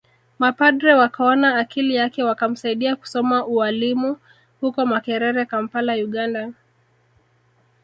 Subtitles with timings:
[0.39, 4.17] Mapadre wakaona akili yake wakamsaidia kusoma ualimu
[4.61, 6.53] huko Makerere Kampala Uganda